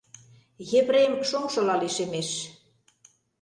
[0.79, 2.29] Епрем шоҥшыла лишемеш.